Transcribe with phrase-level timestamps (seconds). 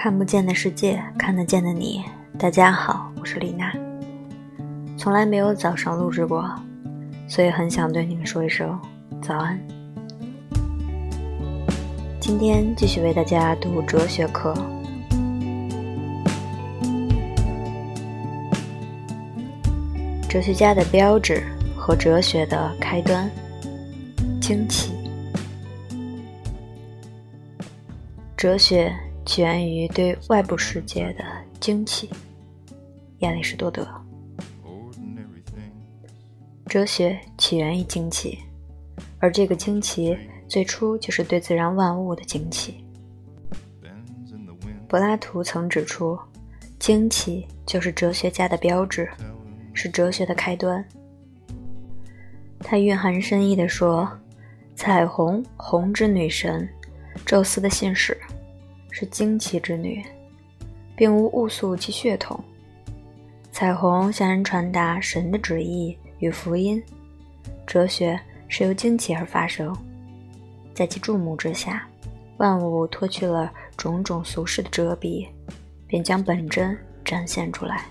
[0.00, 2.04] 看不见的世界，看得见的你。
[2.38, 3.72] 大家好，我是丽娜。
[4.96, 6.48] 从来没有早上录制过，
[7.26, 8.78] 所以很想对你们说一声
[9.20, 9.58] 早安。
[12.20, 14.54] 今天继续为大家读哲学课。
[20.28, 21.42] 哲学家的标志
[21.76, 23.28] 和哲学的开端，
[24.40, 24.92] 惊奇。
[28.36, 28.94] 哲学
[29.28, 31.22] 起源于对外部世界的
[31.60, 32.08] 惊奇。
[33.18, 33.86] 亚里士多德。
[36.64, 38.38] 哲学起源于惊奇，
[39.18, 40.16] 而这个惊奇
[40.48, 42.82] 最初就是对自然万物的惊奇。
[44.88, 46.18] 柏拉图曾指出，
[46.78, 49.10] 惊奇就是哲学家的标志，
[49.74, 50.82] 是哲学的开端。
[52.60, 54.10] 他蕴含深意地说
[54.74, 56.66] ：“彩虹，红之女神。”
[57.26, 58.16] 宙斯的信使
[58.90, 60.04] 是惊奇之女，
[60.96, 62.42] 并无误宿其血统。
[63.50, 66.82] 彩虹向人传达神的旨意与福音。
[67.66, 69.76] 哲学是由惊奇而发生，
[70.72, 71.86] 在其注目之下，
[72.38, 75.26] 万物脱去了种种俗世的遮蔽，
[75.86, 77.86] 便将本真展现出来。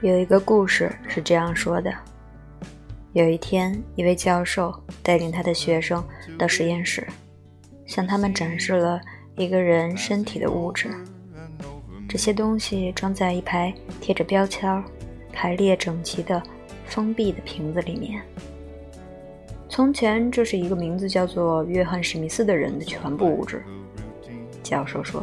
[0.00, 1.94] 有一个故事是这样说的：
[3.12, 6.02] 有一天，一位教授带领他的学生
[6.36, 7.06] 到实验室。
[7.92, 8.98] 向他们展示了
[9.36, 10.88] 一个人身体的物质，
[12.08, 14.82] 这些东西装在一排贴着标签、
[15.30, 16.42] 排列整齐的
[16.86, 18.22] 封闭的瓶子里面。
[19.68, 23.62] 从前，这是一个名字叫做约翰·史密斯的人的全部物质。
[24.62, 25.22] 教授说。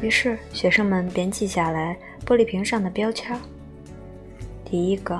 [0.00, 3.36] 于是，学生们便记下来玻璃瓶上的标签：
[4.64, 5.18] 第一个，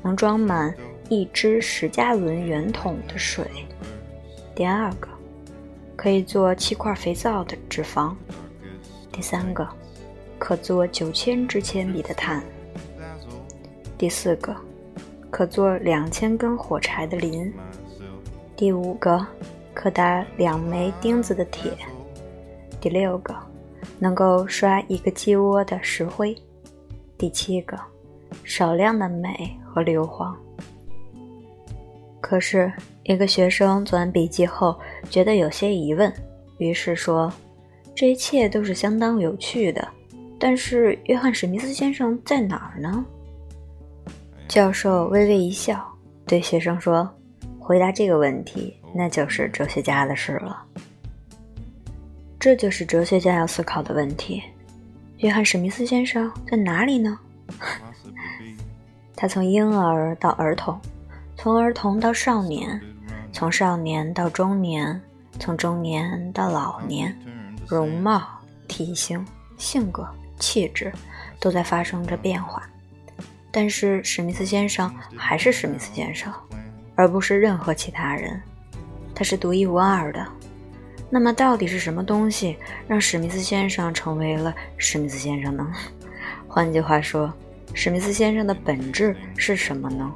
[0.00, 0.72] 能装满
[1.08, 3.44] 一只十加仑圆筒的水；
[4.54, 5.08] 第二个。
[6.00, 8.14] 可以做七块肥皂的脂肪，
[9.12, 9.68] 第三个，
[10.38, 12.42] 可做九千支铅笔的碳，
[13.98, 14.56] 第四个，
[15.30, 17.52] 可做两千根火柴的磷，
[18.56, 19.26] 第五个，
[19.74, 21.70] 可打两枚钉子的铁，
[22.80, 23.36] 第六个，
[23.98, 26.34] 能够刷一个鸡窝的石灰，
[27.18, 27.78] 第七个，
[28.42, 30.34] 少量的镁和硫磺。
[32.30, 34.78] 可是，一个学生做完笔记后，
[35.10, 36.12] 觉得有些疑问，
[36.58, 37.28] 于是说
[37.92, 39.88] ：“这一切都是相当有趣的，
[40.38, 43.04] 但是约翰·史密斯先生在哪儿呢？”
[44.46, 45.84] 教授微微一笑，
[46.24, 47.12] 对学生说
[47.58, 50.64] ：“回答这个问题，那就是哲学家的事了。
[52.38, 54.40] 这就是哲学家要思考的问题：
[55.16, 57.18] 约翰·史密斯先生在哪里呢？
[59.16, 60.80] 他从婴儿到儿童。”
[61.42, 62.78] 从儿童到少年，
[63.32, 65.00] 从少年到中年，
[65.38, 67.18] 从中年到老年，
[67.66, 68.20] 容貌、
[68.68, 69.24] 体型、
[69.56, 70.06] 性格、
[70.38, 70.92] 气质
[71.40, 72.62] 都在发生着变化。
[73.50, 76.30] 但是史密斯先生还是史密斯先生，
[76.94, 78.38] 而不是任何其他人。
[79.14, 80.26] 他是独一无二的。
[81.08, 82.54] 那么，到底是什么东西
[82.86, 85.66] 让史密斯先生成为了史密斯先生呢？
[86.46, 87.32] 换句话说，
[87.72, 90.12] 史密斯先生的本质是什么呢？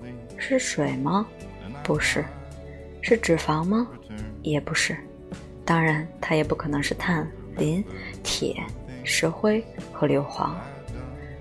[0.46, 1.26] 是水吗？
[1.82, 2.22] 不是。
[3.00, 3.86] 是脂肪吗？
[4.42, 4.94] 也不是。
[5.64, 7.82] 当然，它也不可能是碳、磷、
[8.22, 8.62] 铁、
[9.04, 10.50] 石灰和硫磺。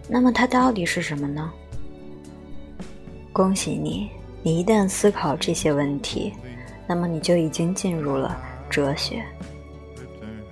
[0.08, 1.52] 那么，它到底是什么呢？
[3.34, 4.10] 恭喜你，
[4.42, 6.34] 你一旦思考这些问题，
[6.88, 8.38] 那么你就已经进入了
[8.70, 9.22] 哲学。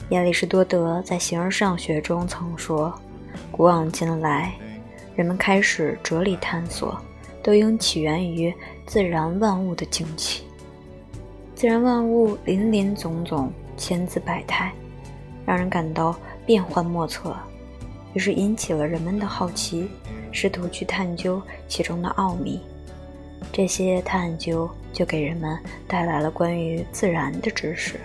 [0.10, 2.94] 亚里士多德在《形而上学》中曾说
[3.50, 4.54] ：“古往今来，
[5.16, 7.02] 人们开始哲理探索。”
[7.44, 8.54] 都应起源于
[8.86, 10.44] 自然万物的惊奇。
[11.56, 14.72] 自然万物林林总总，千姿百态，
[15.46, 16.16] 让人感到
[16.46, 17.36] 变幻莫测，
[18.14, 19.88] 于是引起了人们的好奇，
[20.32, 22.60] 试图去探究其中的奥秘。
[23.52, 25.58] 这些探究就给人们
[25.88, 28.00] 带来了关于自然的知识。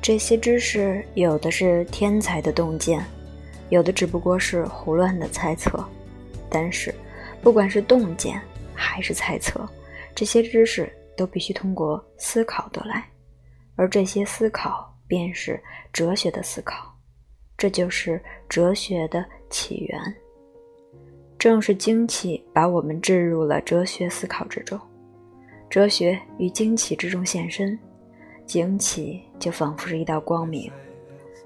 [0.00, 3.04] 这些知识有的是天才的洞见，
[3.68, 5.84] 有的只不过是胡乱的猜测，
[6.48, 6.94] 但是。
[7.46, 8.42] 不管是洞见
[8.74, 9.64] 还是猜测，
[10.16, 13.08] 这些知识都必须通过思考得来，
[13.76, 15.62] 而这些思考便是
[15.92, 16.92] 哲学的思考，
[17.56, 20.16] 这就是哲学的起源。
[21.38, 24.76] 正是惊奇把我们置入了哲学思考之中，
[25.70, 27.78] 哲学于惊奇之中现身，
[28.44, 30.68] 惊奇就仿佛是一道光明，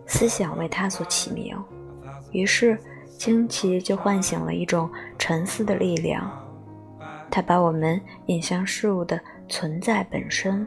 [0.06, 1.54] 思想为它所起名，
[2.32, 2.78] 于是。
[3.20, 6.26] 惊奇就唤醒了一种沉思的力量，
[7.30, 10.66] 它把我们引向事物的存在本身，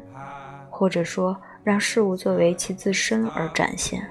[0.70, 4.08] 或者说让事物作为其自身而展现。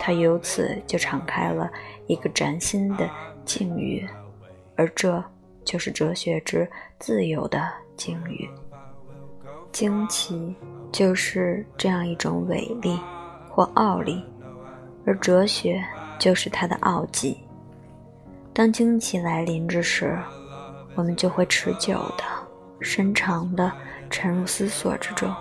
[0.00, 1.70] 他由此就敞开了
[2.08, 3.08] 一个崭新的
[3.44, 4.04] 境遇，
[4.74, 5.22] 而这
[5.64, 6.68] 就是哲学之
[6.98, 8.50] 自由的境遇。
[9.70, 10.52] 惊奇
[10.90, 12.98] 就是这样一种伟力
[13.48, 14.24] 或傲力，
[15.06, 15.80] 而哲学
[16.18, 17.38] 就是它的奥迹。
[18.54, 20.18] 当惊奇来临之时，
[20.94, 22.24] 我们就会持久的、
[22.80, 23.72] 深长的
[24.10, 25.34] 沉入思索之中，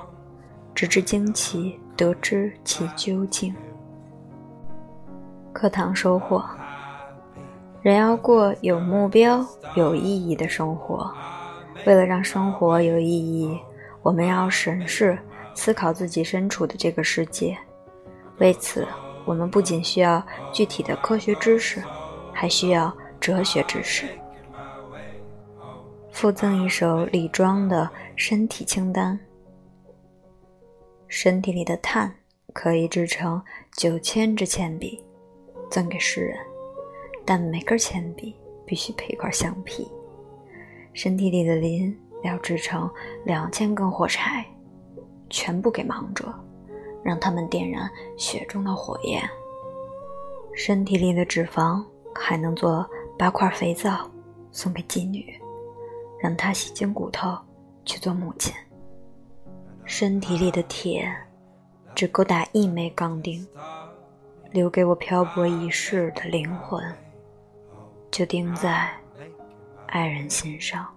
[0.73, 3.53] 直至惊奇得知其究竟。
[5.51, 6.41] 课堂收获：
[7.81, 11.13] 人要过有目标、有意义的生活。
[11.85, 13.59] 为了让生活有意义，
[14.01, 15.19] 我们要审视、
[15.53, 17.57] 思考自己身处的这个世界。
[18.37, 18.87] 为此，
[19.25, 21.83] 我们不仅需要具体的科学知识，
[22.31, 24.07] 还需要哲学知识。
[26.11, 29.17] 附赠一首李庄的身体清单：
[31.07, 32.13] 身体里的碳
[32.51, 33.41] 可以制成
[33.77, 35.01] 九千支铅笔。
[35.69, 36.37] 赠给诗人，
[37.23, 38.35] 但每根铅笔
[38.65, 39.89] 必须配一块橡皮。
[40.91, 42.91] 身体里的磷要制成
[43.23, 44.45] 两千根火柴，
[45.29, 46.33] 全部给盲者，
[47.01, 49.23] 让他们点燃血中的火焰。
[50.53, 51.81] 身体里的脂肪
[52.13, 52.85] 还能做
[53.21, 54.09] 八块肥皂，
[54.51, 55.39] 送给妓女，
[56.19, 57.37] 让她洗净骨头
[57.85, 58.51] 去做母亲。
[59.85, 61.07] 身体里的铁
[61.93, 63.47] 只够打一枚钢钉。
[64.49, 66.83] 留给我漂泊一世的灵魂，
[68.09, 68.89] 就钉在
[69.85, 70.87] 爱人心上。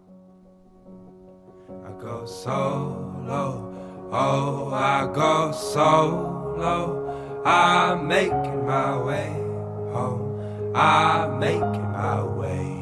[7.44, 8.32] I make
[8.66, 9.28] my way
[9.92, 10.33] home.
[10.74, 12.73] I make my way.